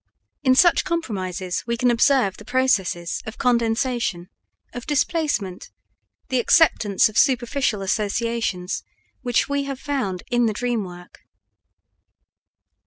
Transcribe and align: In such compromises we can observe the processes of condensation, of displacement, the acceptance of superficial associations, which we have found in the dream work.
In 0.41 0.55
such 0.55 0.83
compromises 0.83 1.63
we 1.67 1.77
can 1.77 1.91
observe 1.91 2.37
the 2.37 2.43
processes 2.43 3.21
of 3.27 3.37
condensation, 3.37 4.29
of 4.73 4.87
displacement, 4.87 5.69
the 6.29 6.39
acceptance 6.39 7.07
of 7.07 7.19
superficial 7.19 7.83
associations, 7.83 8.81
which 9.21 9.47
we 9.47 9.65
have 9.65 9.79
found 9.79 10.23
in 10.31 10.47
the 10.47 10.53
dream 10.53 10.83
work. 10.83 11.19